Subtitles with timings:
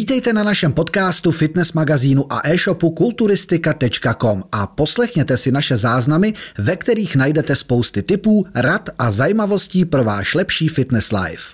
[0.00, 6.76] Vítejte na našem podcastu, fitness magazínu a e-shopu kulturistika.com a poslechněte si naše záznamy, ve
[6.76, 11.44] kterých najdete spousty tipů, rad a zajímavostí pro váš lepší fitness life.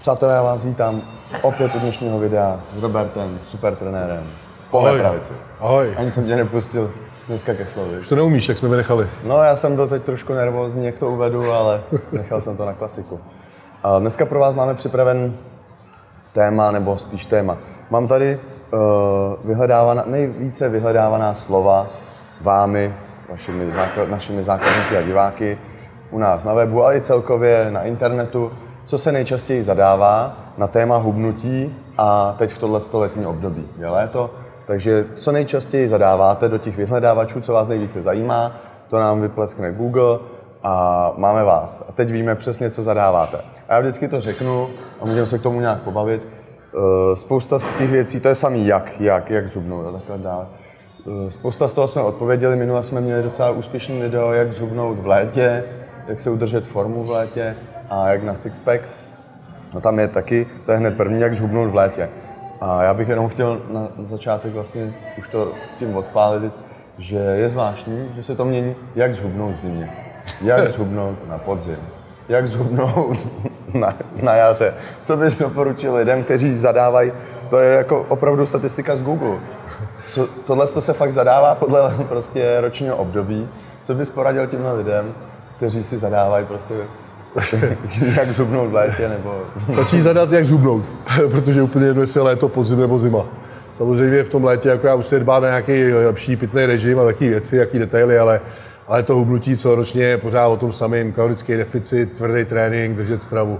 [0.00, 1.02] Přátelé, já vás vítám
[1.42, 4.24] opět u dnešního videa s Robertem, super trenérem.
[4.70, 4.98] Po Ahoj.
[4.98, 5.32] pravici.
[5.60, 5.94] Ahoj.
[5.96, 6.94] Ani jsem tě nepustil
[7.28, 7.90] dneska ke slovu.
[8.00, 9.08] Už to neumíš, jak jsme vynechali.
[9.24, 12.72] No, já jsem byl teď trošku nervózní, jak to uvedu, ale nechal jsem to na
[12.72, 13.20] klasiku.
[13.82, 15.34] A dneska pro vás máme připraven
[16.32, 17.56] téma, nebo spíš téma.
[17.90, 18.38] Mám tady
[18.72, 18.80] uh,
[19.44, 21.86] vyhledávaná, nejvíce vyhledávaná slova
[22.40, 22.94] vámi,
[23.30, 25.58] vašimi, základ, našimi zákazníky a diváky
[26.10, 28.52] u nás na webu, ale i celkově na internetu,
[28.84, 33.68] co se nejčastěji zadává na téma hubnutí a teď v tohle letní období.
[33.78, 34.30] Je léto,
[34.66, 38.52] takže co nejčastěji zadáváte do těch vyhledávačů, co vás nejvíce zajímá,
[38.90, 40.18] to nám vypleskne Google
[40.62, 41.84] a máme vás.
[41.88, 43.38] A teď víme přesně, co zadáváte.
[43.68, 44.68] A já vždycky to řeknu
[45.00, 46.22] a můžeme se k tomu nějak pobavit.
[46.74, 50.46] Eh, Spousta z těch věcí, to je samý jak, jak, jak zhubnout a takhle dále.
[51.26, 55.06] Eh, Spousta z toho jsme odpověděli, minule jsme měli docela úspěšný video, jak zhubnout v
[55.06, 55.64] létě,
[56.08, 57.56] jak se udržet formu v létě
[57.90, 58.82] a jak na sixpack.
[59.74, 62.08] No tam je taky, to je hned první, jak zhubnout v létě.
[62.60, 66.52] A já bych jenom chtěl na začátek vlastně už to tím odpálit,
[66.98, 69.90] že je zvláštní, že se to mění, jak zhubnout v zimě,
[70.40, 71.78] jak zhubnout na podzim,
[72.28, 73.28] jak zhubnout
[73.74, 74.74] na, na jaře.
[75.04, 77.12] Co bys doporučil lidem, kteří zadávají,
[77.50, 79.36] to je jako opravdu statistika z Google.
[80.06, 83.48] Co, tohle to se fakt zadává podle prostě ročního období.
[83.82, 85.14] Co bys poradil těmhle lidem,
[85.56, 86.74] kteří si zadávají prostě
[88.16, 89.40] jak zhubnout v létě nebo
[89.72, 90.84] Stačí zadat, jak zhubnout,
[91.30, 93.24] protože úplně jedno, jestli je léto, podzim nebo zima.
[93.78, 97.04] Samozřejmě v tom létě, jako já už se dbá na nějaký lepší pitný režim a
[97.04, 98.40] takové věci, jaký detaily, ale,
[98.92, 101.12] ale to hubnutí celoročně je pořád o tom samém.
[101.12, 103.58] Kalorický deficit, tvrdý trénink, držet stravu.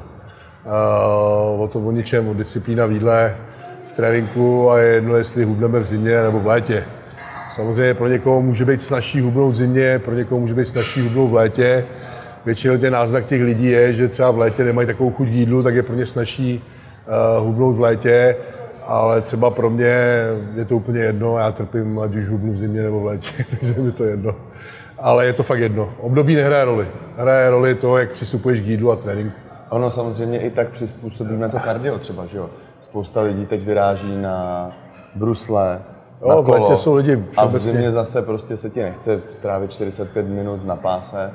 [1.59, 3.37] O tom o ničem, disciplína v jídle,
[3.93, 6.85] v tréninku a je jedno, jestli hubneme v zimě nebo v létě.
[7.55, 11.31] Samozřejmě pro někoho může být snažší hubnout v zimě, pro někoho může být snažší hubnout
[11.31, 11.85] v létě.
[12.45, 15.75] Většinou ten náznak těch lidí je, že třeba v létě nemají takovou chuť jídlu, tak
[15.75, 16.63] je pro ně snažší
[17.41, 18.37] uh, hubnout v létě,
[18.87, 19.95] ale třeba pro mě
[20.55, 23.75] je to úplně jedno, já trpím, ať už hubnu v zimě nebo v létě, takže
[23.81, 24.35] mi to jedno.
[25.03, 25.95] Ale je to fakt jedno.
[26.01, 26.89] Období nehraje roli.
[27.17, 29.37] Hraje roli to, jak přistupuješ k jídlu a tréninku.
[29.69, 32.51] Ono samozřejmě i tak přizpůsobíme to kardio třeba, že jo.
[32.81, 34.71] Spousta lidí teď vyráží na
[35.15, 35.81] brusle,
[36.23, 39.21] Jo, na v létě kolo, jsou lidi a v zimě zase prostě se ti nechce
[39.31, 41.31] strávit 45 minut na páse.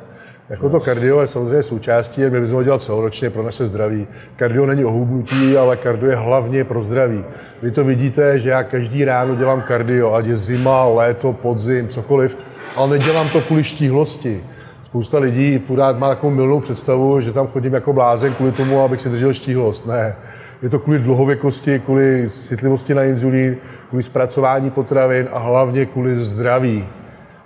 [0.49, 4.07] Jako to kardio je samozřejmě součástí, my bychom ho dělat celoročně pro naše zdraví.
[4.35, 7.23] Kardio není o hubnutí, ale kardio je hlavně pro zdraví.
[7.61, 12.37] Vy to vidíte, že já každý ráno dělám kardio, ať je zima, léto, podzim, cokoliv,
[12.75, 14.43] ale nedělám to kvůli štíhlosti.
[14.85, 19.01] Spousta lidí pořád má takovou milnou představu, že tam chodím jako blázen kvůli tomu, abych
[19.01, 19.85] si držel štíhlost.
[19.85, 20.15] Ne.
[20.61, 23.57] Je to kvůli dlouhověkosti, kvůli citlivosti na inzulín,
[23.89, 26.85] kvůli zpracování potravin a hlavně kvůli zdraví.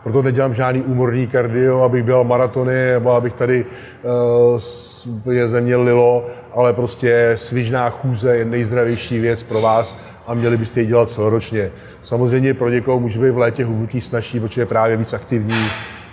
[0.04, 3.66] Proto nedělám žádný úmorný kardio, abych byl maratony, nebo abych tady
[5.24, 10.34] uh, je ze mě lilo, ale prostě svižná chůze je nejzdravější věc pro vás a
[10.34, 11.72] měli byste ji dělat celoročně.
[12.04, 15.66] Samozřejmě pro někoho může být v létě hubnutí snažší, protože je právě víc aktivní,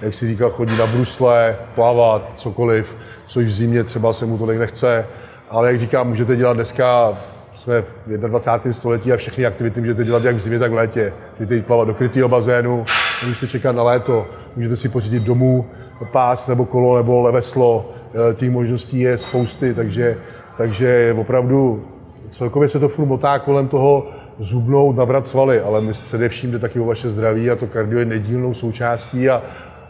[0.02, 4.58] jak si říkal, chodí na brusle, plavat, cokoliv, což v zimě třeba se mu tolik
[4.58, 5.06] nechce.
[5.50, 7.18] Ale jak říkám, můžete dělat dneska
[7.58, 8.72] jsme v 21.
[8.72, 11.12] století a všechny aktivity můžete dělat jak v zimě, tak v létě.
[11.38, 12.84] Můžete jít plavat do krytého bazénu,
[13.26, 14.26] můžete čekat na léto,
[14.56, 15.66] můžete si pořídit domů
[16.12, 17.90] pás nebo kolo nebo leveslo.
[18.30, 20.16] Eh, Těch možností je spousty, takže,
[20.56, 21.84] takže opravdu
[22.30, 24.06] celkově se to furt motá kolem toho
[24.38, 28.04] zubnout, nabrat svaly, ale my především jde taky o vaše zdraví a to kardio je
[28.04, 29.42] nedílnou součástí a,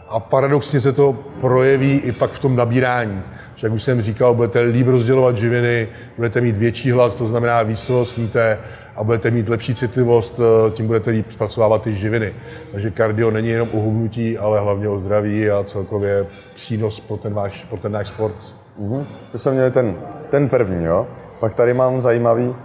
[0.09, 3.21] a paradoxně se to projeví i pak v tom nabírání.
[3.55, 7.63] Že jak už jsem říkal, budete líp rozdělovat živiny, budete mít větší hlad, to znamená
[7.63, 8.57] víc toho sníte
[8.95, 12.33] a budete mít lepší citlivost, eh, tím budete líp zpracovávat ty živiny.
[12.71, 16.25] Takže kardio není jenom o hubnutí, ale hlavně o zdraví a celkově
[16.55, 18.35] přínos pro ten, váš, pro ten náš sport.
[18.77, 19.05] Mhm.
[19.31, 19.95] To jsme měli ten,
[20.29, 21.07] ten první, jo.
[21.39, 22.55] Pak tady mám zajímavý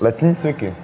[0.00, 0.74] letní cviky.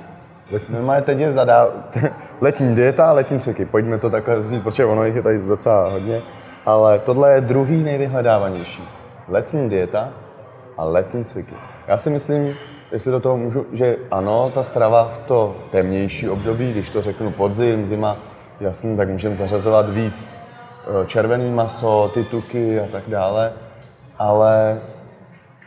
[0.68, 1.68] Normálně teď je zadá...
[2.40, 3.64] letní dieta a letní cviky.
[3.64, 6.20] Pojďme to takhle vzít, protože ono jich je tady docela hodně.
[6.66, 8.88] Ale tohle je druhý nejvyhledávanější.
[9.28, 10.08] Letní dieta
[10.78, 11.54] a letní cviky.
[11.86, 12.54] Já si myslím,
[12.92, 17.30] jestli do toho můžu, že ano, ta strava v to temnější období, když to řeknu
[17.30, 18.16] podzim, zima,
[18.60, 23.52] jasný, tak můžeme zařazovat víc eh, červený maso, ty tuky a tak dále,
[24.18, 24.80] ale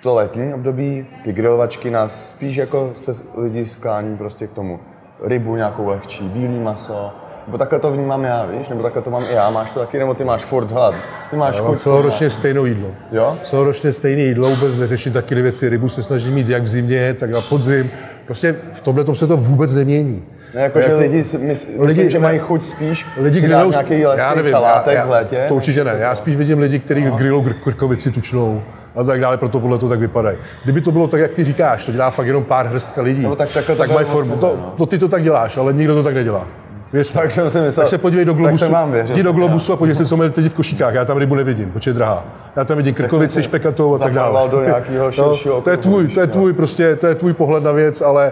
[0.06, 4.80] to letní období, ty grilovačky nás spíš jako se lidi sklání prostě k tomu.
[5.24, 7.12] Rybu nějakou lehčí, bílý maso,
[7.48, 10.00] nebo takhle to vnímám já, víš, nebo takhle to mám i já, máš to taky,
[10.00, 10.96] nebo ty máš furt hlad,
[11.30, 12.88] ty máš Já mám celoročně stejnou jídlo.
[13.12, 13.38] Jo?
[13.44, 15.69] Celoročně stejné jídlo, vůbec neřeším taky ty věci.
[15.69, 17.92] Rybu se snažím mít jak v zimě, tak na podzim.
[18.25, 20.24] Prostě v tomhle tom se to vůbec nemění.
[20.56, 24.00] Ne, jako, že lidi, mys, lidi, myslím, že mají chuť spíš lidi si dát nějaký
[24.00, 25.46] já nevím, salátek já, já, v létě.
[25.48, 25.96] To určitě ne.
[26.00, 28.62] Já spíš vidím lidi, kteří grillou krkovici tučnou
[28.96, 30.38] a tak dále, proto podle toho tak vypadají.
[30.64, 33.36] Kdyby to bylo tak, jak ty říkáš, to dělá fakt jenom pár hrstka lidí, no,
[33.36, 34.38] tak, tak, tak mají formu.
[34.38, 34.74] To, no.
[34.78, 36.48] to, ty to tak děláš, ale nikdo to tak nedělá.
[36.94, 39.74] Věř, tak jsem si myslel, tak se podívej do Globusu, vám věřil, jdi do Globusu
[39.74, 40.94] a podívej se, co mají teď v košíkách.
[40.94, 42.24] Já tam rybu nevidím, protože je drahá.
[42.56, 44.50] Já tam vidím krkovici, špekatou a tak dále.
[44.50, 47.72] do nějakého no, to je tvůj, to je tvůj, prostě, to je tvůj pohled na
[47.72, 48.32] věc, ale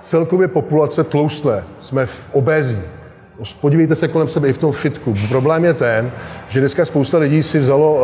[0.00, 1.64] celkově populace tloustlé.
[1.78, 2.78] Jsme v obézí.
[3.60, 5.14] Podívejte se kolem sebe i v tom fitku.
[5.28, 6.12] Problém je ten,
[6.48, 7.94] že dneska spousta lidí si vzalo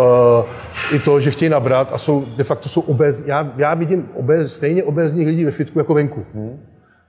[0.91, 3.25] uh, i to, že chtějí nabrat a jsou de facto jsou obézní.
[3.27, 6.25] Já, já vidím obéz, stejně obézních lidí ve fitku jako venku.
[6.35, 6.61] Hmm.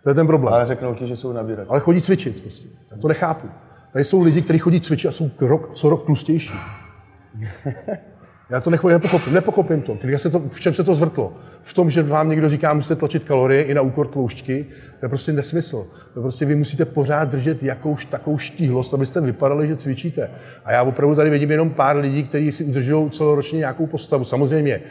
[0.04, 0.54] To je ten problém.
[0.54, 1.68] Ale řeknou ti, že jsou nabírat.
[1.70, 2.42] Ale chodí cvičit.
[2.42, 2.68] Prostě.
[2.92, 3.48] Já to nechápu.
[3.94, 6.54] Tady jsou lidi, kteří chodí cvičit a jsou rok, co rok tlustější.
[8.54, 9.98] Já to nechodím, nepochopím, nepochopím to.
[10.02, 10.42] Když se to.
[10.50, 11.34] V čem se to zvrtlo?
[11.64, 14.66] V tom, že vám někdo říká, musíte tlačit kalorie i na úkor tloušťky,
[15.00, 15.88] to je prostě nesmysl.
[16.14, 20.30] To prostě vy musíte pořád držet jakouž takovou štíhlost, abyste vypadali, že cvičíte.
[20.66, 24.24] A já opravdu tady vidím jenom pár lidí, kteří si udržují celoročně nějakou postavu.
[24.24, 24.82] Samozřejmě,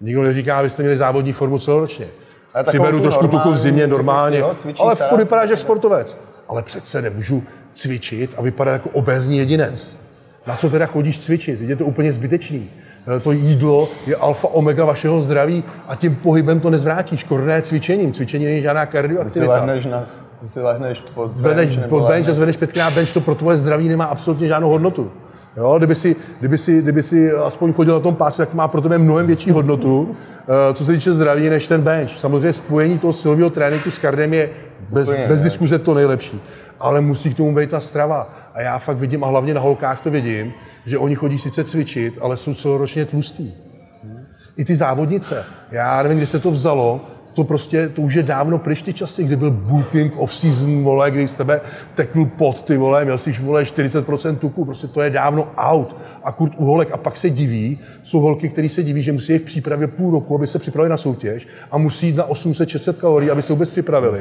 [0.00, 2.06] nikdo neříká, abyste měli závodní formu celoročně.
[2.66, 6.20] Přiberu trošku tuku v zimě normálně, jo, ale furt vypadáš jak sportovec.
[6.48, 9.98] Ale přece nemůžu cvičit a vypadat jako obézní jedinec.
[10.46, 11.60] Na co teda chodíš cvičit?
[11.60, 12.70] Je to úplně zbytečný.
[13.16, 17.24] Eh, to jídlo je alfa omega vašeho zdraví a tím pohybem to nezvrátíš.
[17.24, 18.12] Korné cvičením.
[18.12, 19.40] Cvičení není žádná kardioaktivita.
[19.40, 20.04] Ty si lehneš, na,
[20.40, 23.56] ty si lehneš pod zvedneš, bench, pod bench a zvedneš pětkrát bench, to pro tvoje
[23.56, 25.10] zdraví nemá absolutně žádnou hodnotu.
[25.56, 28.80] Jo, kdyby, si, kdyby, si, kdyby si aspoň chodil na tom páse, tak má pro
[28.80, 30.16] tebe mnohem větší hodnotu,
[30.74, 32.10] co se týče zdraví, než ten bench.
[32.10, 34.50] Samozřejmě spojení toho silového tréninku s kardem je
[34.90, 36.40] bez, bez diskuze to nejlepší.
[36.80, 38.34] Ale musí k tomu být ta strava.
[38.54, 40.52] A já fakt vidím, a hlavně na holkách to vidím,
[40.86, 43.54] že oni chodí sice cvičit, ale jsou celoročně tlustí.
[44.56, 45.44] I ty závodnice.
[45.70, 47.00] Já nevím, kdy se to vzalo,
[47.38, 51.28] to prostě, to už je dávno pryč ty časy, kdy byl booking off-season, vole, kdy
[51.28, 51.60] z tebe
[51.94, 55.96] tekl pot, ty vole, měl jsi, vole, 40% tuku, prostě to je dávno out.
[56.24, 59.32] A kurt u holek, a pak se diví, jsou holky, které se diví, že musí
[59.32, 62.92] jít v přípravě půl roku, aby se připravili na soutěž a musí jít na 800-600
[62.92, 64.18] kalorií, aby se vůbec připravili.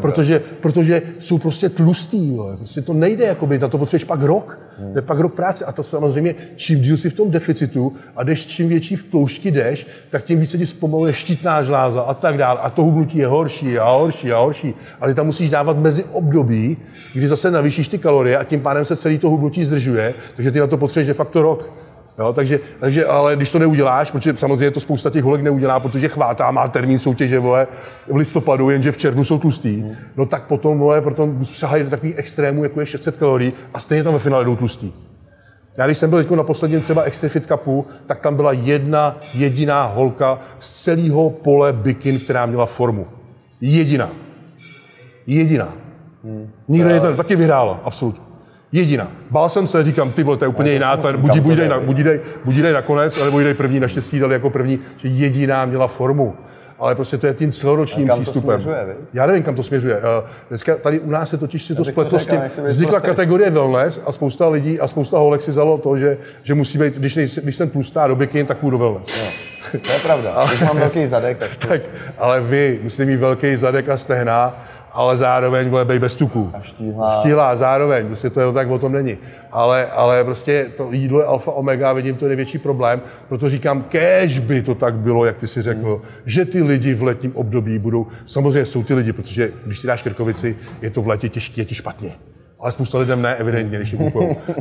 [0.00, 2.56] Protože, protože jsou prostě tlustý, vole.
[2.56, 4.67] prostě to nejde, jakoby, na to potřebuješ pak rok.
[4.78, 4.92] Hmm.
[4.92, 5.64] To je pak rok práce.
[5.64, 9.50] A to samozřejmě, čím díl si v tom deficitu a jdeš, čím větší v tloušťky
[9.50, 12.60] jdeš, tak tím více ti zpomaluje štítná žláza a tak dále.
[12.60, 14.74] A to hubnutí je horší a horší a horší.
[15.00, 16.76] A ty tam musíš dávat mezi období,
[17.14, 20.60] kdy zase navýšíš ty kalorie a tím pádem se celý to hubnutí zdržuje, takže ty
[20.60, 21.70] na to potřebuješ de facto rok.
[22.18, 26.08] Jo, takže, takže, ale když to neuděláš, protože samozřejmě to spousta těch holek neudělá, protože
[26.08, 27.66] chvátá, má termín soutěže vole,
[28.08, 29.94] v listopadu, jenže v červnu jsou tlustý, mm.
[30.16, 34.04] no tak potom vole, potom sahají do takových extrémů, jako je 600 kalorií a stejně
[34.04, 34.92] tam ve finále jdou tlustý.
[35.76, 40.40] Já když jsem byl na posledním třeba Extrafit Cupu, tak tam byla jedna jediná holka
[40.58, 43.06] z celého pole bikin, která měla formu.
[43.60, 44.10] Jediná.
[45.26, 45.72] Jediná.
[46.24, 46.50] Hmm.
[46.68, 48.27] Nikdo jiný taky vyhrála, absolutně.
[48.72, 49.08] Jediná.
[49.30, 51.80] Bál jsem se, říkám, ty vole, to je úplně jiná, to buď, buď, dej na,
[51.80, 55.86] buď, dej, buď dej nakonec, nebo dej první, naštěstí dali jako první, že jediná měla
[55.86, 56.34] formu.
[56.78, 58.56] Ale prostě to je tím celoročním kam přístupem.
[58.56, 59.96] To směřuje, Já nevím, kam to směřuje.
[59.96, 64.00] Eh, dneska tady u nás se totiž si to spletlo s tím, vznikla kategorie wellness
[64.06, 67.40] a spousta lidí a spousta holek si vzalo to, že, že musí být, když, nejsi,
[67.40, 69.08] když jsem tlustá do bikin, tak půjdu do wellness.
[69.24, 69.30] No.
[69.80, 70.46] To je pravda.
[70.48, 71.54] Když mám velký zadek, tak...
[71.54, 71.80] tak
[72.18, 74.67] ale vy musíte mít velký zadek a stehna,
[74.98, 76.50] ale zároveň bude být bez tuku.
[76.54, 77.20] A štíhlá.
[77.20, 79.18] Štíhlá zároveň, prostě to je tak, o tom není.
[79.52, 84.38] Ale, ale prostě to jídlo je alfa omega, vidím to největší problém, proto říkám, kež
[84.38, 86.22] by to tak bylo, jak ty si řekl, hmm.
[86.26, 90.02] že ty lidi v letním období budou, samozřejmě jsou ty lidi, protože když si dáš
[90.02, 92.10] krkovici, je to v létě těžké, je ti špatně
[92.60, 93.96] ale spousta lidem ne, evidentně, když.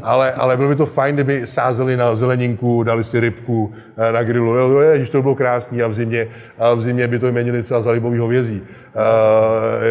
[0.04, 4.24] Ale, ale bylo by to fajn, kdyby sázeli na zeleninku, dali si rybku eh, na
[4.24, 4.56] grilu.
[4.56, 6.28] Jo, je, že to bylo krásný a v zimě,
[6.60, 8.62] a v zimě by to měnili třeba za libový hovězí.
[8.62, 8.64] Uh,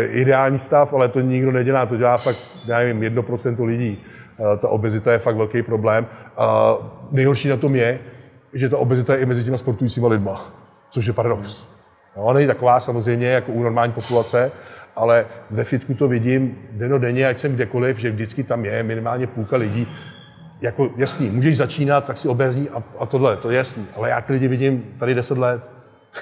[0.09, 3.99] ideální stav, ale to nikdo nedělá, to dělá fakt, já nevím, 1% lidí.
[4.39, 6.07] Uh, ta obezita je fakt velký problém.
[6.39, 7.99] Uh, nejhorší na tom je,
[8.53, 10.55] že ta obezita je i mezi těma sportujícíma lidma,
[10.91, 11.65] což je paradox.
[12.17, 14.53] No, není taková samozřejmě jako u normální populace,
[14.97, 19.57] ale ve fitku to vidím denodenně, ať jsem kdekoliv, že vždycky tam je minimálně půlka
[19.57, 19.89] lidí.
[20.61, 23.87] Jako jasný, můžeš začínat, tak si obezní a, a tohle, to je jasný.
[23.97, 25.71] Ale já ty lidi vidím tady 10 let.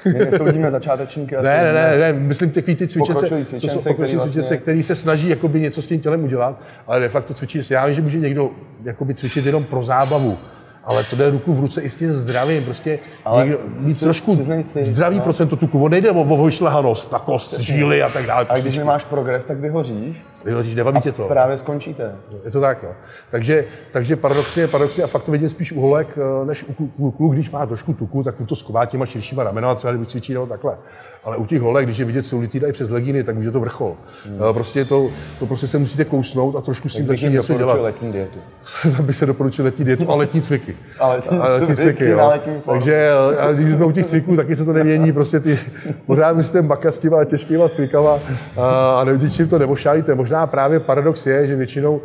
[0.04, 1.36] My nesoudíme začátečníky.
[1.42, 4.42] Ne, ne, ne, ne, myslím takový ty cvičence, cvičence, to jsou pokročilí vlastně...
[4.42, 7.60] cvičence, který se snaží jakoby něco s tím tělem udělat, ale de facto cvičí.
[7.70, 8.50] Já vím, že může někdo
[8.84, 10.38] jakoby cvičit jenom pro zábavu,
[10.86, 13.58] ale to jde ruku v ruce i s tím zdravím, prostě Ale někdo,
[13.94, 15.22] při- trošku si, zdravý no.
[15.22, 18.46] procento tuku, on nejde o, o vyšlehanost, na kost, žíly a tak dále.
[18.48, 21.24] A když nemáš progres, tak vyhoříš Vyhodíš, nebaví tě to.
[21.28, 22.12] právě skončíte.
[22.44, 22.88] Je to tak, no.
[23.30, 26.08] Takže, takže paradoxně, paradoxně, a fakt to vidím spíš u holek,
[26.42, 27.10] eh, než u kluků.
[27.10, 30.46] Kluk, když má trošku tuku, tak to sková těma širšíma ramenama, třeba kdyby cvičí nebo
[30.46, 30.76] takhle.
[31.24, 33.60] Ale u těch holek, když je vidět celulitida i přes legíny, tak už je to
[33.60, 33.96] vrchol.
[34.26, 34.38] Hmm.
[34.54, 37.80] Prostě to, to prostě se musíte kousnout a trošku s tím začít něco dělat.
[37.80, 38.38] letní dietu.
[38.96, 40.73] Tam by se doporučil letní dietu a letní cviky.
[41.00, 42.80] A cviky letní formu.
[42.80, 45.58] Takže a když jsme u těch cviků, taky se to nemění, prostě ty,
[46.06, 48.18] pořád myslíte baka s těma těžkýma cvikama
[48.56, 50.14] a, a ničím to neošálíte.
[50.14, 52.00] Možná právě paradox je, že většinou,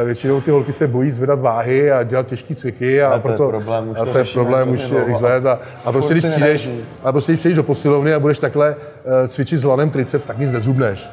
[0.00, 3.28] eh, většinou ty holky se bojí zvedat váhy a dělat těžké cviky a Ale to
[3.28, 6.14] je proto problém, už a to je problém už x a let a, a prostě
[6.14, 6.70] když přijdeš,
[7.04, 8.76] a prostě když přijdeš do posilovny a budeš takhle
[9.24, 11.08] eh, cvičit s lanem triceps, tak nic nezubneš.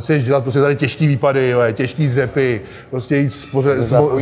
[0.00, 4.18] Chceš dělat prostě tady těžký výpady, jo, těžký dřepy, prostě jít spoře, svalů.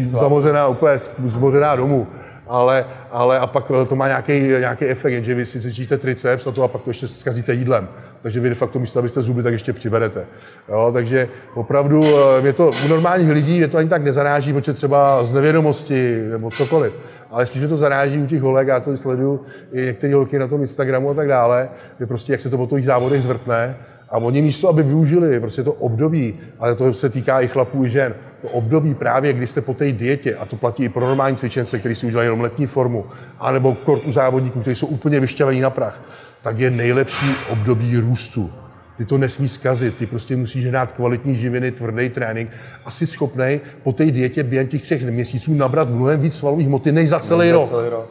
[0.00, 2.06] zamořená, úplně zmořená domů.
[2.48, 6.46] Ale, ale a pak eh, to má nějaký, nějaký efekt, že vy si cvičíte triceps
[6.46, 7.88] a to a pak to ještě zkazíte jídlem.
[8.22, 10.26] Takže vy de facto místo, abyste zuby, tak ještě přiberete.
[10.68, 14.72] Jo, takže opravdu eh, mě to u normálních lidí mě to ani tak nezaráží, protože
[14.72, 16.92] třeba z nevědomosti nebo cokoliv.
[17.30, 19.40] Ale spíš mě to zaráží u těch holek, já to sleduju
[19.72, 21.68] i některé holky na tom Instagramu a tak dále,
[22.00, 23.76] že prostě jak se to po těch závodech zvrtne,
[24.10, 27.90] a oni místo, aby využili prostě to období, ale to se týká i chlapů, i
[27.90, 31.36] žen, to období právě, kdy jste po té dietě, a to platí i pro normální
[31.36, 33.04] cvičence, kteří si udělají jenom letní formu,
[33.38, 36.00] anebo kort u závodníků, kteří jsou úplně vyšťavení na prach,
[36.42, 38.50] tak je nejlepší období růstu.
[38.96, 42.50] Ty to nesmí zkazit, ty prostě musíš hrát kvalitní živiny, tvrdý trénink
[42.84, 46.92] a jsi schopný po té dietě během těch třech měsíců nabrat mnohem víc svalových hmoty
[46.92, 47.68] než za celý rok.
[47.68, 48.10] Celý rok.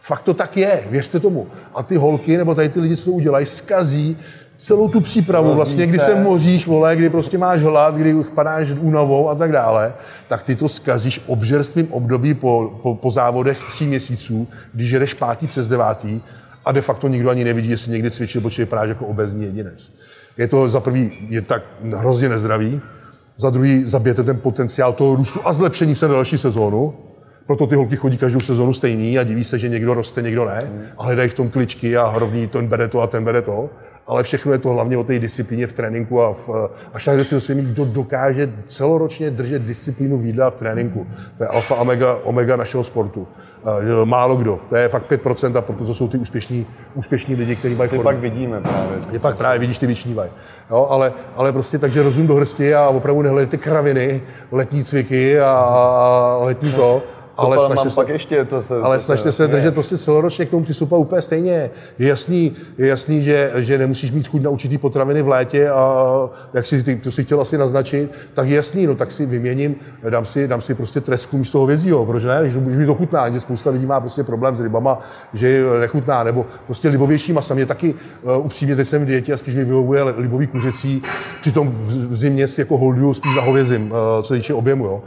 [0.00, 1.46] Fakt to tak je, věřte tomu.
[1.74, 4.16] A ty holky, nebo tady ty lidi, co to udělají, skazí
[4.62, 6.04] celou tu přípravu, Rozí vlastně, kdy se.
[6.04, 9.94] se moříš, vole, kdy prostě máš hlad, kdy padáš únavou a tak dále,
[10.28, 15.46] tak ty to skazíš obžerstvím období po, po, po závodech tří měsíců, když jedeš pátý
[15.46, 16.20] přes devátý
[16.64, 19.92] a de facto nikdo ani nevidí, jestli někdy cvičil, protože vypadáš jako obezní jedinec.
[20.36, 21.62] Je to za prvý je tak
[21.96, 22.80] hrozně nezdravý,
[23.36, 26.94] za druhý zabijete ten potenciál toho růstu a zlepšení se na další sezónu,
[27.52, 30.70] proto ty holky chodí každou sezonu stejný a diví se, že někdo roste, někdo ne.
[30.98, 33.70] A hledají v tom kličky a hrovní, ten bere to a ten bere to.
[34.06, 37.34] Ale všechno je to hlavně o té disciplíně v tréninku a v, až tak si
[37.34, 41.06] musím mít, kdo dokáže celoročně držet disciplínu v jídle a v tréninku.
[41.38, 43.28] To je alfa omega, omega našeho sportu.
[43.64, 44.58] Eh, Málo kdo.
[44.68, 47.96] To je fakt 5% a proto to jsou ty úspěšní, úspěšní lidi, kteří mají Ty
[47.96, 48.10] formu.
[48.10, 48.98] pak vidíme právě.
[49.12, 50.30] Je pak právě vidíš, ty vyčnívají.
[50.70, 56.38] Jo, ale, ale prostě takže rozum do hrsti a opravdu nehledejte kraviny, letní cviky a
[56.40, 57.02] letní to,
[57.36, 58.80] ale Ale snažte se, pak ještě to se...
[58.82, 61.70] ale to snažte se držet prostě celoročně k tomu přistupovat úplně stejně.
[61.98, 66.06] Je jasný, je jasný že, že nemusíš mít chuť na určitý potraviny v létě a
[66.54, 69.74] jak si ty, to si chtěl asi naznačit, tak je jasný, no tak si vyměním,
[70.10, 73.30] dám si, dám si prostě tresku místo hovězího, proč ne, když, když mi to chutná,
[73.30, 75.00] že spousta lidí má prostě problém s rybama,
[75.34, 77.54] že je nechutná, nebo prostě libovější masa.
[77.54, 81.02] Mě taky uh, upřímně teď jsem v dietě a spíš mi vyhovuje libový kuřecí,
[81.40, 84.84] přitom v, v zimě si jako holduju spíš na hovězím, uh, co se týče objemu.
[84.84, 85.02] Jo.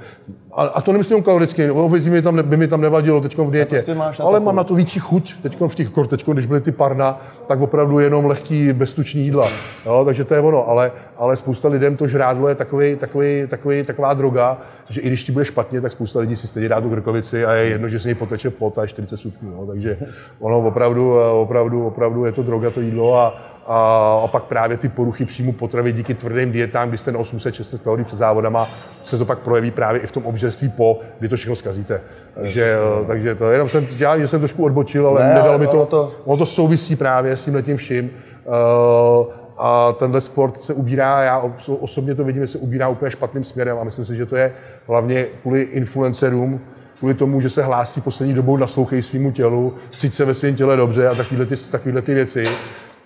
[0.57, 3.75] A, a to nemyslím kaloricky, hovězí mi tam, by mi tam nevadilo teď v dietě,
[3.75, 6.61] prostě máš ale mám na to větší chuť, teď v těch kor, teď, když byly
[6.61, 9.49] ty parna, tak opravdu jenom lehký beztuční jídla.
[9.85, 13.83] Jo, takže to je ono, ale, ale spousta lidem to žrádlo je takový, takový, takový,
[13.83, 14.57] taková droga,
[14.89, 17.53] že i když ti bude špatně, tak spousta lidí si stejně dá tu krkovici a
[17.53, 19.51] je jedno, že se něj poteče pot a je 40 stupňů.
[19.51, 19.65] Jo.
[19.67, 19.97] Takže
[20.39, 23.33] ono opravdu, opravdu, opravdu je to droga, to jídlo a,
[23.67, 28.05] a, pak právě ty poruchy příjmu potravy díky tvrdým dietám, když jste na 800-600 kalorií
[28.05, 28.67] před závodama,
[29.03, 32.01] se to pak projeví právě i v tom obžerství po, kdy to všechno zkazíte.
[32.33, 32.75] Takže,
[33.07, 35.71] takže to jenom jsem, já, že jsem trošku odbočil, ale Ne, nedalo ale mi to,
[35.71, 38.09] ono to- ono to souvisí právě s tímhle tím vším.
[38.45, 39.25] Uh,
[39.57, 43.43] a tenhle sport se ubírá, já oso- osobně to vidím, že se ubírá úplně špatným
[43.43, 44.53] směrem a myslím si, že to je
[44.87, 46.61] hlavně kvůli influencerům,
[46.99, 50.75] kvůli tomu, že se hlásí poslední dobou, naslouchají svýmu tělu, cít se ve svém těle
[50.77, 52.43] dobře a takovéhle ty, takovýhle ty věci.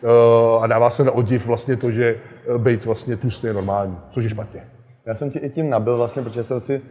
[0.03, 2.15] Uh, a dává se na odiv vlastně to, že
[2.56, 4.68] eh, být vlastně tlustý je normální, což je špatně.
[5.06, 6.82] Já jsem ti i tím nabil vlastně, protože jsem si,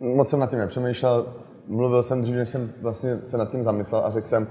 [0.00, 1.26] moc jsem nad tím nepřemýšlel,
[1.68, 4.46] mluvil jsem dřív, než jsem vlastně se nad tím zamyslel a řekl jsem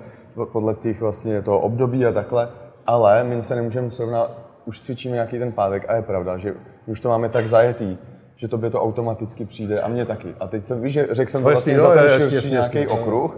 [0.52, 2.50] podle těch vlastně toho období a takhle,
[2.88, 4.32] ale my se nemůžeme srovnat,
[4.66, 6.56] už cvičíme nějaký ten pátek a je pravda, že
[6.86, 7.98] už to máme tak zajetý,
[8.36, 10.36] že tobě to automaticky přijde a mě taky.
[10.40, 12.52] A teď jsem, víš, že řekl jsem to No vlastně jasný, za no, ten širší
[12.52, 13.38] nějaký jasně, no, okruh,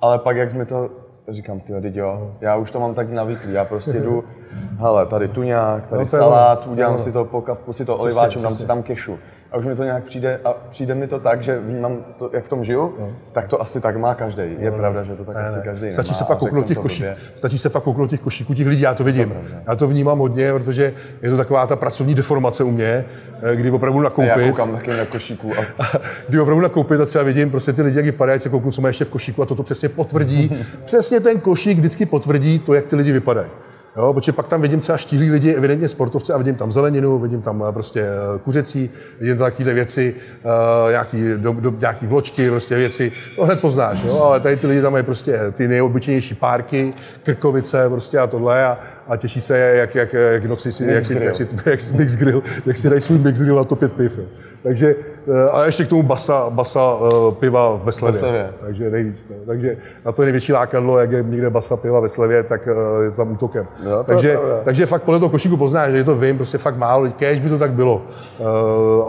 [0.00, 0.90] ale pak jak jsme to,
[1.28, 4.24] říkám, ty teď jo, já už to mám tak navyklý, já prostě jdu,
[4.78, 8.56] hele, tady tuňák, tady No, salát, udělám je si to, pokapu si to oliváčem, dám
[8.56, 9.18] si tam kešu.
[9.52, 12.44] A už mi to nějak přijde a přijde mi to tak, že vnímám to, jak
[12.44, 13.10] v tom žiju, no.
[13.32, 14.42] tak to asi tak má každý.
[14.58, 17.08] Je no, pravda, že to tak ne, asi každý Stačí se pak kouknout těch košíků,
[17.36, 19.28] stačí se pak kouknout těch košíků těch lidí, já to vidím.
[19.28, 19.36] To
[19.66, 23.04] já to vnímám hodně, protože je to taková ta pracovní deformace u mě,
[23.42, 24.30] eh, kdy opravdu nakoupit.
[24.30, 25.52] A já koukám taky na košíku.
[25.78, 25.84] A...
[26.28, 28.88] kdy opravdu nakoupit a třeba vidím prostě ty lidi, jak vypadají, se kouknu, co má
[28.88, 30.66] ještě v košíku a toto přesně potvrdí.
[30.84, 33.48] přesně ten košík vždycky potvrdí to, jak ty lidi vypadají.
[33.96, 37.42] Jo, protože pak tam vidím třeba štíhlí lidi, evidentně sportovce, a vidím tam zeleninu, vidím
[37.42, 38.90] tam eh, prostě eh, kuřecí,
[39.20, 40.14] vidím tam takovéhle věci,
[40.44, 44.22] uh, nějaký, do, do, nějaký vločky, prostě věci, to hned poznáš, jo?
[44.22, 48.78] ale tady ty lidi tam mají prostě ty nejobyčejnější párky, krkovice prostě a tohle a,
[49.08, 52.16] a těší se, jak, jak, jak, noci si, jak, si, jak, si, jak, si, mix
[52.16, 54.18] grill, jak si dají svůj mix grill a to pět piv.
[54.18, 54.24] Jo.
[54.62, 54.94] Takže,
[55.28, 58.20] eh, a ještě k tomu basa, basa uh, piva ve slevě.
[58.20, 58.50] slevě.
[58.60, 59.26] Takže nejvíc.
[59.30, 59.36] No.
[59.46, 63.10] Takže na to největší lákadlo, jak je někde basa piva ve slevě, tak uh, je
[63.10, 63.66] tam útokem.
[63.84, 67.10] No, takže, to takže fakt podle toho košíku poznáš, že to vím, prostě fakt málo,
[67.10, 68.02] kež by to tak bylo.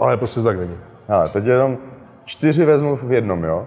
[0.00, 0.76] Ale prostě to tak není.
[1.08, 1.78] Ale teď jenom
[2.24, 3.66] čtyři vezmu v jednom, jo?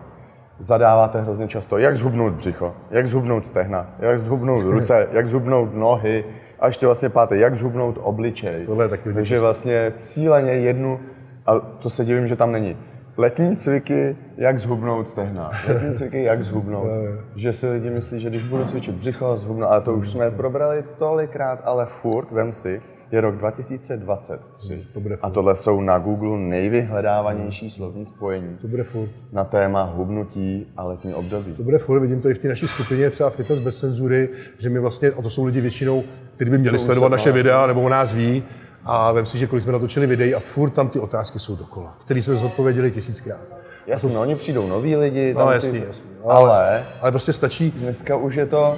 [0.59, 6.25] Zadáváte hrozně často, jak zhubnout břicho, jak zhubnout stehna, jak zhubnout ruce, jak zhubnout nohy
[6.59, 8.65] a ještě vlastně páté, jak zhubnout obličej.
[8.65, 10.99] Tohle je taky Takže vlastně cíleně jednu,
[11.45, 12.77] a to se divím, že tam není,
[13.17, 15.51] letní cviky, jak zhubnout stehna.
[15.67, 16.87] Letní cviky, jak zhubnout.
[17.35, 20.83] že si lidi myslí, že když budu cvičit břicho, zhubnout, ale to už jsme probrali
[20.97, 22.81] tolikrát, ale furt, vem si,
[23.13, 24.87] je rok 2023.
[24.93, 25.27] To bude furt.
[25.27, 28.57] A tohle jsou na Google nejvyhledávanější slovní spojení.
[28.61, 29.09] To bude furt.
[29.31, 31.53] Na téma hubnutí a letní období.
[31.53, 34.29] To bude furt, vidím to i v té naší skupině, třeba Fitness bez cenzury,
[34.59, 36.03] že my vlastně, a to jsou lidi většinou,
[36.35, 38.43] kteří by měli sledovat naše videa nebo o nás ví,
[38.85, 41.97] a vem si, že kolik jsme natočili videí a furt tam ty otázky jsou dokola,
[42.05, 43.39] které jsme zodpověděli tisíckrát.
[43.87, 44.15] Jasně, to...
[44.15, 45.83] no, oni přijdou noví lidi, tam no, jasný, ty...
[45.87, 46.09] jasný.
[46.25, 47.71] Ale, ale prostě stačí.
[47.71, 48.75] Dneska už je to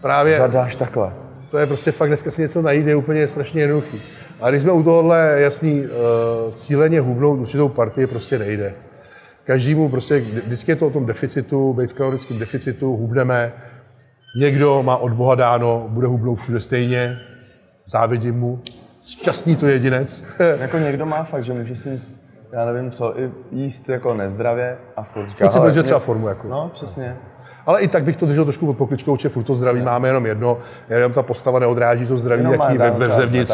[0.00, 1.12] právě zadáš takhle.
[1.52, 4.02] To je prostě fakt dneska si něco najít, je úplně strašně jednoduchý.
[4.40, 8.74] A když jsme u tohohle jasný, uh, cíleně hubnout určitou partii prostě nejde.
[9.44, 13.52] Každému prostě, vždycky je to o tom deficitu, být v kalorickém deficitu, hubneme.
[14.40, 17.16] Někdo má od Boha dáno, bude hubnout všude stejně,
[17.86, 18.60] závidím mu,
[19.02, 20.24] šťastný to jedinec.
[20.58, 22.20] jako někdo má fakt, že může si jíst,
[22.52, 26.28] já nevím co, i jíst jako nezdravě a furt říká, si držet třeba formu.
[26.28, 26.48] Jako.
[26.48, 27.16] No, přesně.
[27.66, 29.84] Ale i tak bych to držel trošku pod pokličkou, že furt to zdraví ne.
[29.84, 30.58] máme jenom jedno,
[30.90, 33.52] jenom ta postava neodráží to zdraví, jenom jaký ve, ve zevnitř.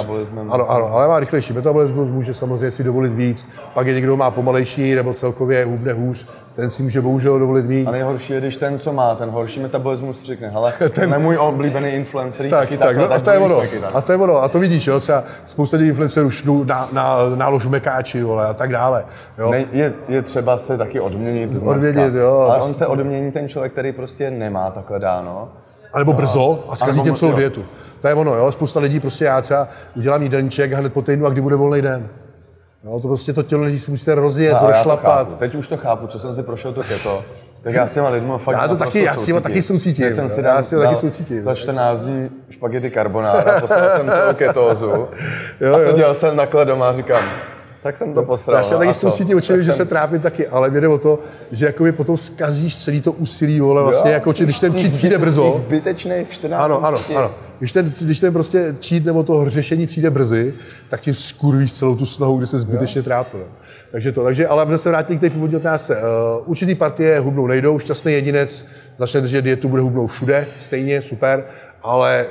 [0.50, 3.48] Ano, ano, ale má rychlejší metabolismus, může samozřejmě si dovolit víc.
[3.74, 6.26] Pak je někdo má pomalejší nebo celkově hubne hůř,
[6.58, 7.88] ten si může bohužel dovolit mít.
[7.88, 11.88] A nejhorší je, když ten, co má ten horší metabolismus, řekne, hele, ten můj oblíbený
[11.88, 13.90] influencer, tak, taky tak, takhle, no, a to je ono, taky tak.
[13.94, 17.16] A to je ono, a to vidíš, jo, třeba spousta lidí influencerů šnou na, na,
[17.34, 19.04] nálož mekáči, vole, a tak dále.
[19.38, 19.50] Jo.
[19.50, 22.38] Ne, je, je, třeba se taky odměnit z Odměnit, jo.
[22.50, 25.48] Ale on se odmění ten člověk, který prostě nemá takhle dáno.
[25.92, 27.64] A nebo brzo a zkazí těm celou dietu.
[28.00, 28.52] To je ono, jo.
[28.52, 32.08] Spousta lidí prostě já třeba udělám jídelníček hned po týdnu a kdy bude volný den.
[32.84, 35.38] No, to prostě to tělo lidí si musíte rozjet, no, rozšlapat.
[35.38, 37.24] Teď už to chápu, co jsem si prošel to keto.
[37.62, 40.04] Tak já s těma lidmi fakt Já to taky, já s těma taky soucítím.
[40.04, 41.42] Teď jsem si dal, já si taky soucítím.
[41.42, 45.08] za 14 dní špagety carbonara, poslal jsem celou ketózu
[45.60, 46.14] jo, a seděl jo.
[46.14, 47.22] jsem nakle doma a říkám,
[47.82, 48.58] tak jsem to posral.
[48.58, 51.18] Já se taky soucítím, určitě, že se trápím taky, ale mě jde o to,
[51.52, 55.18] že jakoby potom zkazíš celý to úsilí, vole, vlastně, jo, jako, když ten čít přijde
[55.18, 55.52] brzo.
[55.52, 57.30] Zbytečných 14 Ano, ano, ano.
[57.58, 60.54] Když ten, když ten prostě čít nebo to řešení přijde brzy,
[60.88, 63.44] tak tím skurvíš celou tu snahu, kde se zbytečně trápil.
[63.92, 65.96] Takže to, takže, ale aby se vrátil k té původní otázce.
[65.96, 66.02] Uh,
[66.50, 68.66] určitý partie hubnou nejdou, šťastný jedinec
[68.98, 71.44] začne držet dietu, bude hubnout všude, stejně, super,
[71.82, 72.26] ale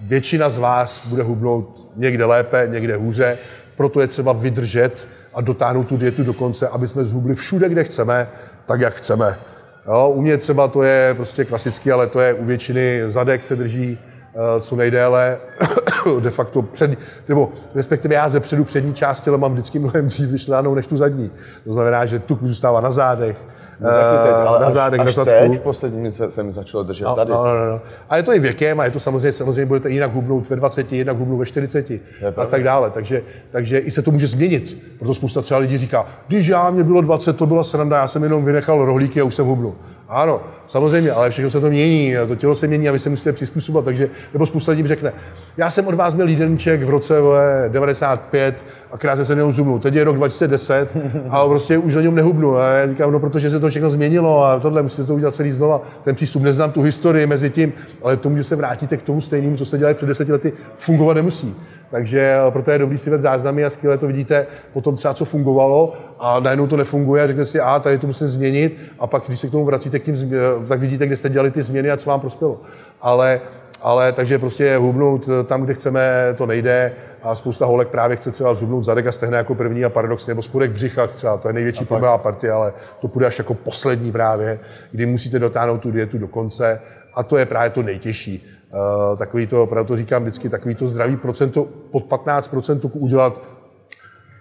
[0.00, 3.38] většina z vás bude hubnout někde lépe, někde hůře,
[3.82, 7.84] proto je třeba vydržet a dotáhnout tu dietu do konce, aby jsme zhubli všude, kde
[7.84, 8.28] chceme,
[8.66, 9.38] tak, jak chceme.
[9.86, 13.56] Jo, u mě třeba to je prostě klasický, ale to je u většiny zadek se
[13.56, 13.98] drží
[14.34, 15.36] uh, co nejdéle,
[16.20, 20.28] de facto před, nebo respektive já ze předu přední části ale mám vždycky mnohem dřív
[20.28, 21.30] vyšlenou než tu zadní.
[21.64, 23.36] To znamená, že tuk zůstává na zádech,
[23.82, 26.82] No, taky teď, ale na zádech, až, až teď v posledním se, se mi začalo
[26.82, 27.30] držet no, tady.
[27.30, 27.80] No, no, no.
[28.10, 30.92] A je to i věkem a je to samozřejmě, samozřejmě budete jinak hubnout ve 20,
[30.92, 31.90] jinak hubnout ve 40
[32.36, 32.90] a tak dále.
[32.90, 34.82] Takže, takže i se to může změnit.
[34.98, 38.22] Proto spousta třeba lidí říká, když já mě bylo 20, to byla sranda, já jsem
[38.22, 39.74] jenom vynechal rohlíky a už jsem hubnul.
[40.14, 43.32] Ano, samozřejmě, ale všechno se to mění, to tělo se mění a vy se musíte
[43.32, 45.12] přizpůsobit, takže, nebo spousta lidí řekne,
[45.56, 47.14] já jsem od vás měl jídelníček v roce
[47.68, 50.96] 95 a krásně se něm zubnu, teď je rok 2010
[51.30, 52.56] a prostě už na něm nehubnu.
[52.56, 55.50] A já říkám, no protože se to všechno změnilo a tohle musíte to udělat celý
[55.50, 55.82] znova.
[56.02, 57.72] Ten přístup, neznám tu historii mezi tím,
[58.02, 61.14] ale tomu, že se vrátíte k tomu stejnému, co jste dělali před deseti lety, fungovat
[61.14, 61.54] nemusí.
[61.92, 65.24] Takže eh, proto je dobrý si vědět záznamy a skvěle to vidíte potom třeba, co
[65.24, 69.22] fungovalo a najednou to nefunguje a řeknete si, a tady to musím změnit a pak,
[69.26, 71.90] když se k tomu vracíte, k tím, eh, tak vidíte, kde jste dělali ty změny
[71.90, 72.60] a co vám prospělo.
[73.00, 73.40] Ale,
[73.82, 76.00] ale takže prostě hubnout eh, tam, kde chceme,
[76.38, 76.92] to nejde.
[77.22, 80.42] a spousta holek právě chce třeba zubnout zadek a stehna jako první a paradoxně, nebo
[80.42, 84.58] spodek břicha třeba, to je největší problém partie, ale to půjde až jako poslední právě,
[84.90, 86.80] kdy musíte dotáhnout tu dietu do konce
[87.14, 88.51] a to je právě to nejtěžší.
[88.72, 93.42] Uh, takový to, opravdu to říkám vždycky, takový to zdravý procento, pod 15% tuku udělat,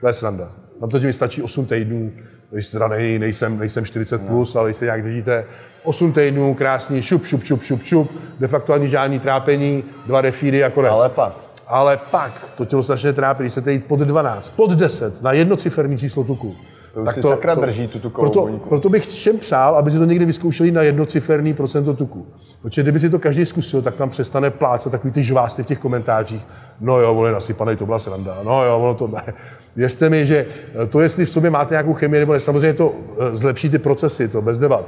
[0.01, 0.51] to je sranda.
[0.81, 2.11] Na to mi stačí 8 týdnů,
[2.51, 4.59] když teda nej, nejsem, nejsem 40 plus, no.
[4.59, 5.45] ale když se nějak držíte
[5.83, 10.63] 8 týdnů, krásný, šup, šup, šup, šup, šup, de facto ani žádný trápení, dva defídy
[10.63, 10.91] a konec.
[10.91, 11.33] Ale pak.
[11.67, 15.97] Ale pak to tělo strašně trápí, když se jít pod 12, pod 10, na jednociferní
[15.97, 16.55] číslo tuku.
[16.93, 18.69] To tak si to, sakra to, drží tu tukovou proto, buňku.
[18.69, 22.25] proto bych všem přál, aby si to někdy vyzkoušeli na jednociferný procento tuku.
[22.61, 25.79] Protože kdyby si to každý zkusil, tak tam přestane plácat takový ty žvásty v těch
[25.79, 26.41] komentářích.
[26.81, 28.37] No jo, on je nasypaný, to byla sranda.
[28.43, 29.33] No jo, ono to ne.
[29.75, 30.45] Věřte mi, že
[30.89, 34.27] to, jestli v sobě máte nějakou chemii, nebo ne, samozřejmě to eh, zlepší ty procesy,
[34.27, 34.85] to bez debat.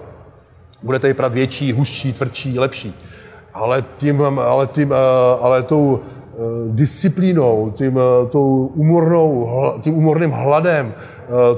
[0.83, 2.93] Budete vypadat větší, hustší, tvrdší, lepší.
[3.53, 4.95] Ale tím, ale tím, eh,
[5.41, 6.37] ale tou eh,
[6.67, 9.49] disciplínou, tím, tou umornou,
[9.81, 10.93] tím umorným hladem,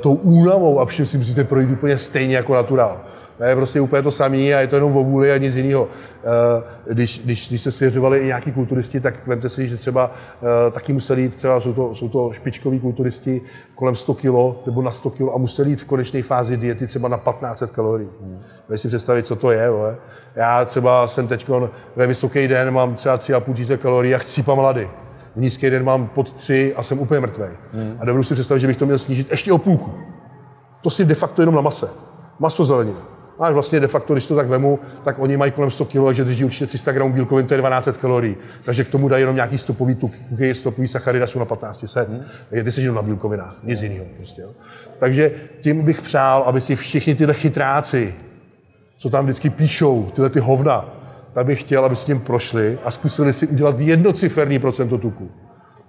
[0.01, 3.01] tou únavou a všem si musíte projít úplně stejně jako naturál.
[3.37, 5.87] To je prostě úplně to samé a je to jenom o vůli a nic jiného.
[6.87, 10.71] Eh, když, když, když se svěřovali i nějaký kulturisti, tak vemte si, že třeba eh,
[10.71, 13.41] taky museli jít, třeba jsou to, jsou to špičkoví kulturisti
[13.75, 17.09] kolem 100 kg nebo na 100 kg a museli jít v konečné fázi diety třeba
[17.09, 18.09] na 1500 kalorií.
[18.21, 18.41] Hmm.
[18.75, 19.69] si představit, co to je.
[19.69, 19.95] Vole.
[20.35, 21.49] Já třeba jsem teď
[21.95, 24.87] ve vysoký den, mám třeba 3,5 tisíce kalorií a chcípám mladý.
[25.35, 27.45] V nízký den mám pod 3 a jsem úplně mrtvý.
[27.73, 27.97] Hmm.
[27.99, 29.91] A dovedu si představit, že bych to měl snížit ještě o půlku.
[30.81, 31.89] To si de facto jenom na mase.
[32.39, 32.99] Maso zelenina.
[33.39, 36.23] A vlastně de facto, když to tak vemu, tak oni mají kolem 100 kg, takže
[36.23, 38.35] drží určitě 300 gramů bílkovin, to je 1200 kalorií.
[38.65, 42.09] Takže k tomu dají jenom nějaký stopový tuky, stopový sacharidy jsou na 1500.
[42.09, 42.21] Hmm.
[42.49, 44.05] Takže ty jsi jenom na bílkovinách, nic jiného.
[44.17, 44.49] Prostě, jo.
[44.99, 48.15] Takže tím bych přál, aby si všichni tyhle chytráci,
[48.97, 50.85] co tam vždycky píšou, tyhle ty hovna,
[51.35, 55.31] tak bych chtěl, aby s tím prošli a zkusili si udělat jednociferný procento tuku.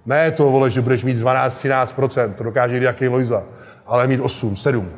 [0.05, 3.43] Ne to, vole, že budeš mít 12-13%, to dokáže nějaký Lojza,
[3.85, 4.89] ale mít 8, 7.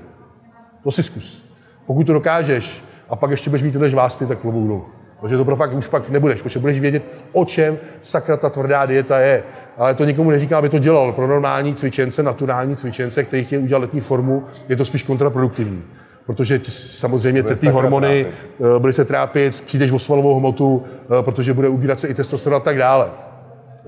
[0.83, 1.43] To si zkus.
[1.85, 4.85] Pokud to dokážeš a pak ještě budeš mít tyhle žvásty, tak klobouk dolů.
[5.19, 8.85] Protože to pro fakt už pak nebudeš, protože budeš vědět, o čem sakra ta tvrdá
[8.85, 9.43] dieta je.
[9.77, 11.13] Ale to nikomu neříká, aby to dělal.
[11.13, 15.83] Pro normální cvičence, naturální cvičence, který chtějí udělat letní formu, je to spíš kontraproduktivní.
[16.29, 18.75] Protože samozřejmě trpí hormony, trápit.
[18.75, 20.83] Eh, bude se trápit, přijdeš o svalovou hmotu,
[21.19, 23.09] eh, protože bude ubírat se i testosteron a tak dále.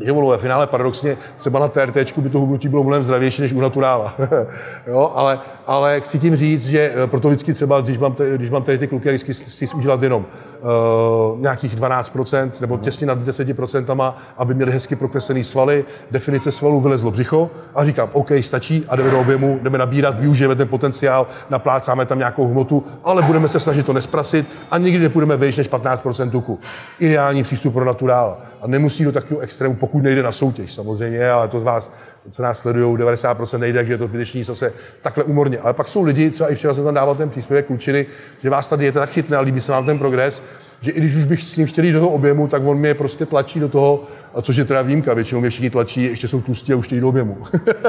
[0.06, 3.54] Že ono ve finále paradoxně třeba na TRT by to hubnutí bylo mnohem zdravější než
[3.54, 4.16] u naturála.
[4.88, 8.64] jo, ale, ale chci tím říct, že eh, proto vždycky třeba, když mám, když mám
[8.64, 10.26] tady ty kluky, vždycky chci udělat jenom
[10.62, 17.12] uh, nějakých 12% nebo těsně nad 10%, aby měli hezky prokreslený svaly, definice svalů vylezlo
[17.12, 22.06] břicho a říkám, OK, stačí a jdeme do objemu, jdeme nabírat, využijeme ten potenciál, naplácáme
[22.06, 26.32] tam nějakou hmotu, ale budeme se snažit to nesprasit a nikdy nepůjdeme vejš než 15%
[26.32, 26.60] tuku.
[27.00, 28.38] Ideální přístup pro naturál.
[28.62, 31.92] A nemusí do takového extrému, pokud nejde na soutěž samozřejmě, ale to z vás
[32.32, 35.60] co nás sledují, 90% nejde, takže je to zbytečný zase takhle umorně.
[35.60, 38.06] Ale pak jsou lidi, třeba i včera jsem tam dával ten příspěvek klučiny,
[38.44, 40.44] že vás tady je tak chytne a líbí se vám ten progres,
[40.82, 42.94] že i když už bych s ním chtěl jít do toho objemu, tak on mě
[42.94, 46.42] prostě tlačí do toho, a což je teda výjimka, většinou mě všichni tlačí, ještě jsou
[46.42, 47.38] tlustí a už do objemu,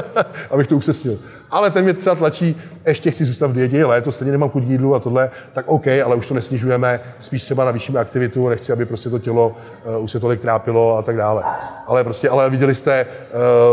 [0.50, 1.18] abych to upřesnil.
[1.50, 4.62] Ale ten mě třeba tlačí, ještě chci zůstat v dietě, ale to stejně nemám chuť
[4.62, 8.86] jídlu a tohle, tak OK, ale už to nesnižujeme, spíš třeba navýšíme aktivitu, nechci, aby
[8.86, 9.56] prostě to tělo
[9.96, 11.42] uh, už se tolik trápilo a tak dále.
[11.86, 13.06] Ale prostě, ale viděli jste,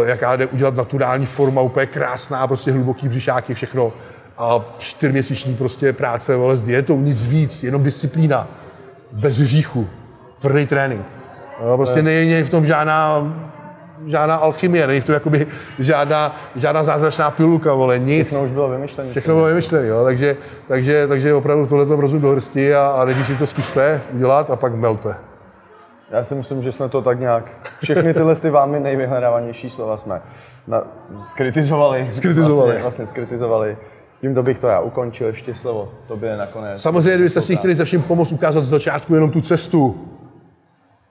[0.02, 3.94] uh, jaká jde udělat naturální forma, úplně krásná, prostě hluboký břišáky, všechno.
[4.38, 8.48] A čtyřměsíční prostě práce vole, s dietou, nic víc, jenom disciplína
[9.12, 9.88] bez hříchu,
[10.40, 11.06] tvrdý trénink.
[11.66, 13.34] Jo, prostě není v tom žádná,
[14.08, 15.48] žádná alchymie, není v tom jakoby
[15.80, 18.28] žádná, žádná zázračná pilulka, vole, nic.
[18.28, 19.12] Všechno už bylo vymyšlené.
[19.12, 23.06] Všechno bylo vymyšlené, jo, takže, takže, takže opravdu tohle to rozum do hrsti a, a
[23.06, 25.16] nejdřív si to zkuste udělat a pak melte.
[26.12, 30.22] Já si myslím, že jsme to tak nějak, všechny tyhle ty vámi nejvyhledávanější slova jsme
[30.68, 30.84] na,
[31.28, 32.08] skritizovali.
[32.12, 32.72] Skritizovali.
[32.72, 33.78] Vlastně, vlastně skritizovali.
[34.22, 36.82] Tímto bych to já ukončil, ještě slovo tobě nakonec.
[36.82, 40.08] Samozřejmě, kdybyste si chtěli ze vším pomoct ukázat z začátku jenom tu cestu,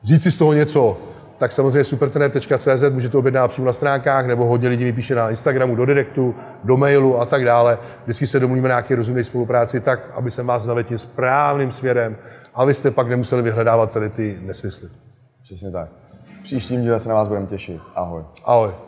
[0.04, 0.98] říct si z toho něco,
[1.38, 5.76] tak samozřejmě supertrener.cz můžete objednat přímo na stránkách, nebo hodně lidí mi píše na Instagramu,
[5.76, 7.78] do direktu, do mailu a tak dále.
[8.04, 12.16] Vždycky se domluvíme na nějaké rozumné spolupráci tak, aby se vás navedl tím správným směrem,
[12.54, 14.88] abyste pak nemuseli vyhledávat tady ty nesmysly.
[15.42, 15.88] Přesně tak.
[16.40, 17.80] V příštím díle se na vás budeme těšit.
[17.94, 18.22] Ahoj.
[18.44, 18.87] Ahoj.